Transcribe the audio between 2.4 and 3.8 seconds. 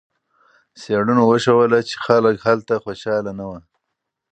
هلته خوشحاله نه وو.